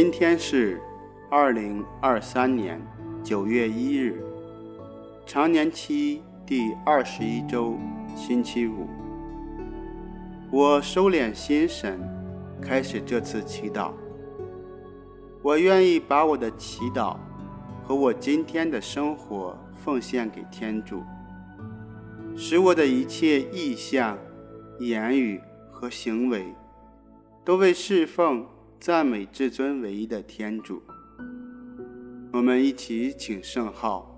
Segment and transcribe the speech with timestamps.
[0.00, 0.80] 今天是
[1.28, 2.80] 二零二三年
[3.20, 4.22] 九月一日，
[5.26, 7.76] 常年期第二十一周，
[8.14, 8.86] 星期五。
[10.52, 11.98] 我收敛心神，
[12.62, 13.90] 开始这次祈祷。
[15.42, 17.16] 我愿意把我的祈祷
[17.82, 21.02] 和我今天的生活奉献给天主，
[22.36, 24.16] 使我的一切意向、
[24.78, 25.40] 言语
[25.72, 26.54] 和行为
[27.44, 28.46] 都为侍奉。
[28.80, 30.80] 赞美至尊唯一的天主，
[32.32, 34.16] 我们一起请圣号，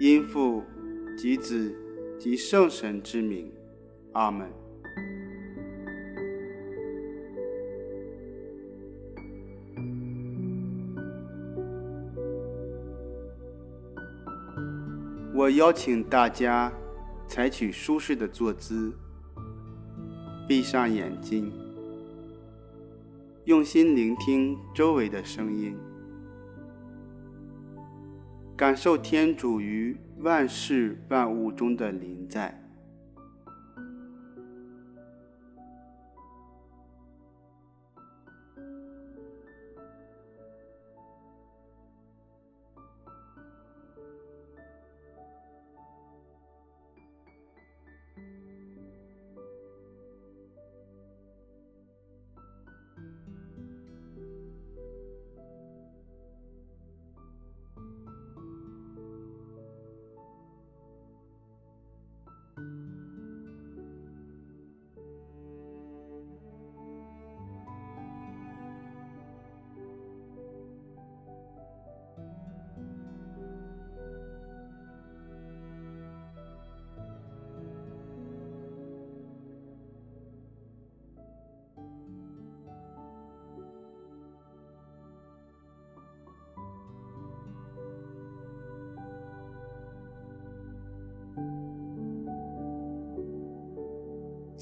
[0.00, 0.64] 因父
[1.16, 1.76] 及子
[2.18, 3.52] 及圣神之名，
[4.12, 4.48] 阿门。
[15.34, 16.72] 我邀请大家
[17.28, 18.90] 采取舒适的坐姿，
[20.48, 21.52] 闭上眼睛。
[23.46, 25.78] 用心聆听周围的声音，
[28.56, 32.65] 感受天主于万事万物中的临在。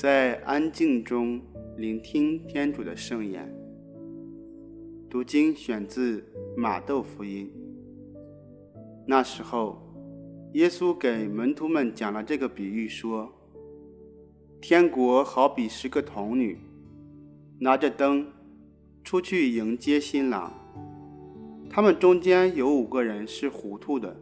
[0.04, 1.40] 在安静中
[1.78, 3.50] 聆听天主的圣言。
[5.08, 6.22] 读经选自
[6.54, 7.50] 马窦福音。
[9.06, 9.80] 那时候，
[10.52, 13.32] 耶稣给门徒们讲了这个比喻，说
[14.60, 16.58] ：“天国好比十个童女，
[17.58, 18.26] 拿着灯
[19.02, 20.52] 出去迎接新郎。
[21.70, 24.14] 他们中间有五个人是糊涂的，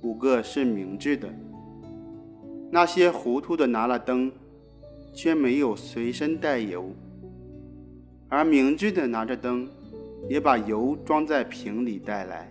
[0.00, 1.28] 五个是明智的。
[2.70, 4.32] 那些糊涂的拿了灯。”
[5.14, 6.90] 却没有随身带油，
[8.28, 9.68] 而明智的拿着灯，
[10.28, 12.50] 也把油装在瓶里带来。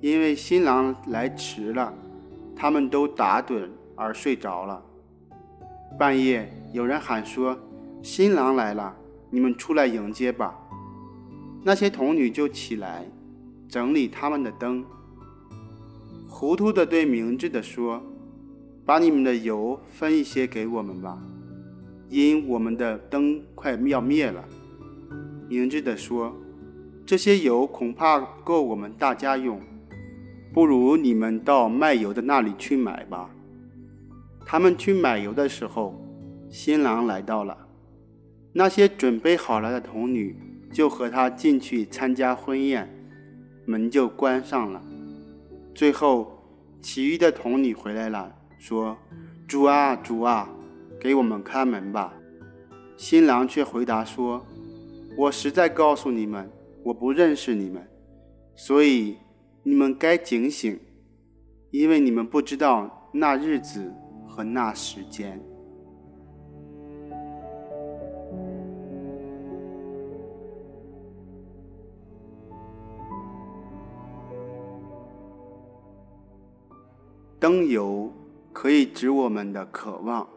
[0.00, 1.92] 因为新郎来迟了，
[2.56, 4.82] 他们都打盹而睡着了。
[5.98, 7.58] 半夜有人喊说
[8.02, 8.96] ：“新郎来了，
[9.28, 10.56] 你们出来迎接吧。”
[11.62, 13.04] 那些童女就起来，
[13.68, 14.82] 整理他们的灯。
[16.26, 18.02] 糊涂的对明智的说。
[18.90, 21.16] 把你们的油分一些给我们吧，
[22.08, 24.44] 因我们的灯快要灭了。
[25.48, 26.34] 明智的说
[27.06, 29.60] ：“这些油恐怕够我们大家用，
[30.52, 33.30] 不如你们到卖油的那里去买吧。”
[34.44, 35.94] 他们去买油的时候，
[36.48, 37.56] 新郎来到了，
[38.52, 40.36] 那些准备好了的童女
[40.72, 42.92] 就和他进去参加婚宴，
[43.66, 44.82] 门就关上了。
[45.76, 46.42] 最后，
[46.82, 48.38] 其余的童女回来了。
[48.60, 48.96] 说
[49.48, 50.48] ：“主啊，主啊，
[51.00, 52.12] 给我们开门吧。”
[52.94, 54.44] 新郎却回答说
[55.16, 56.48] ：“我实在告诉你们，
[56.82, 57.88] 我不认识你们，
[58.54, 59.16] 所以
[59.62, 60.78] 你们该警醒，
[61.70, 63.90] 因为你们不知道那日子
[64.28, 65.40] 和那时间。”
[77.40, 78.12] 灯油。
[78.60, 80.28] 可以指我们的渴望。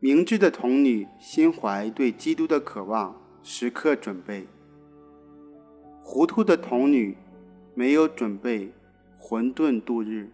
[0.00, 3.14] 明智的童女心怀对基督的渴望，
[3.44, 4.48] 时刻准备；
[6.02, 7.16] 糊涂的童女
[7.74, 8.72] 没有准备，
[9.16, 10.32] 混沌度日。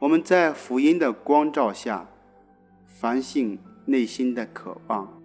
[0.00, 2.08] 我们在福音的光照下，
[2.84, 5.22] 反省内心的渴望。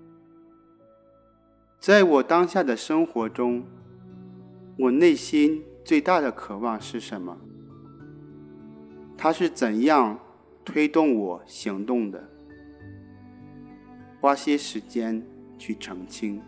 [1.80, 3.64] 在我当下的生活中，
[4.78, 7.36] 我内心最大的渴望是什么？
[9.22, 10.18] 他是怎样
[10.64, 12.24] 推动我行动的？
[14.22, 15.22] 花些时间
[15.58, 16.42] 去澄清。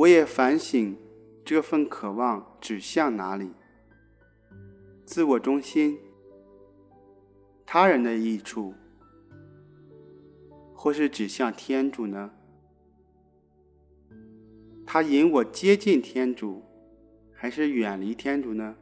[0.00, 0.96] 我也反省
[1.44, 3.50] 这份渴望指向哪里：
[5.04, 5.98] 自我中心、
[7.66, 8.72] 他人的益处，
[10.72, 12.30] 或是指向天主呢？
[14.86, 16.62] 他引我接近天主，
[17.34, 18.74] 还是远离天主呢？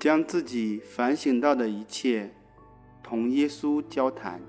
[0.00, 2.32] 将自己反省到的一切
[3.02, 4.40] 同耶稣交谈，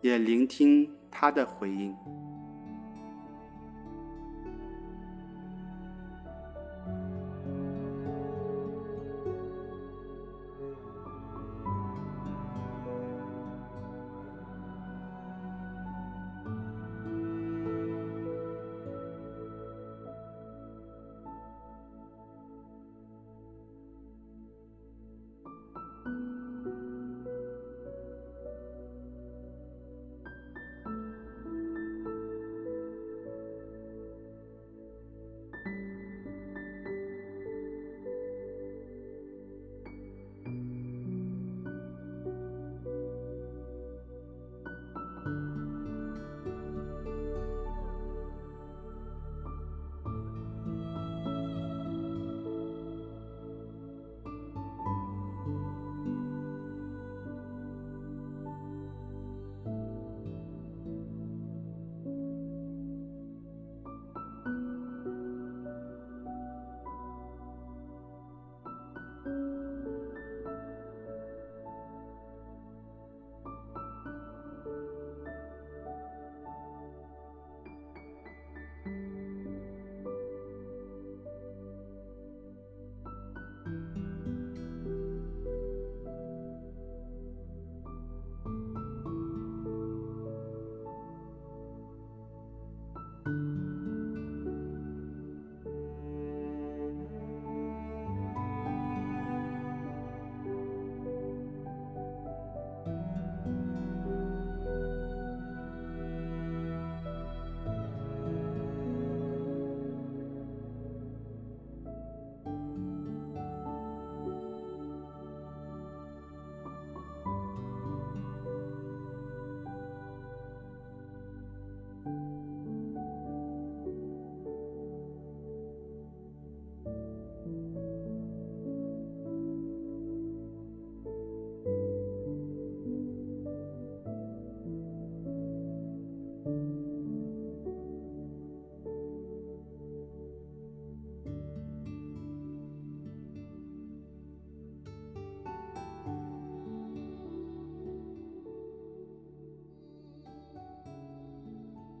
[0.00, 1.94] 也聆听他的回应。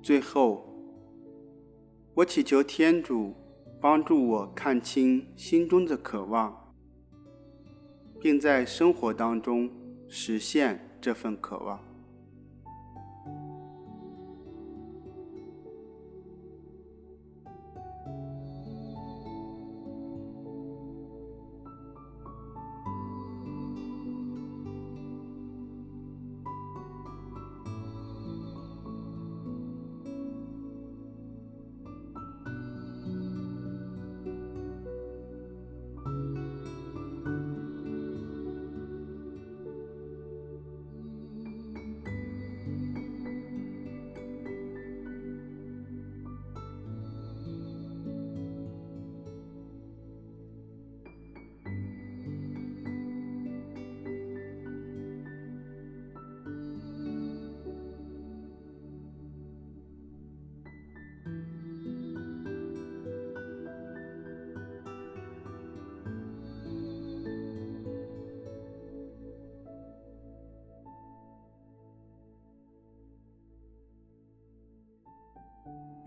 [0.08, 0.64] 最后，
[2.14, 3.34] 我祈求天主
[3.78, 6.72] 帮助我看清心中的渴望，
[8.18, 9.70] 并在生活当中
[10.08, 11.78] 实现这份渴望。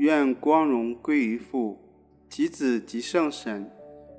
[0.01, 1.77] 愿光荣归于父，
[2.27, 3.72] 其子，及圣神。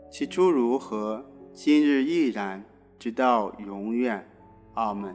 [0.09, 2.65] 其初如何，今日亦然，
[3.01, 4.25] 直到永远。
[4.75, 5.13] 阿门。